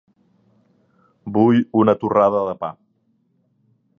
[1.35, 2.73] Vull una torrada de pa.